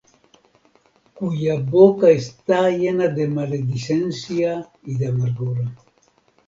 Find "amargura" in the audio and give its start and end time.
5.09-5.75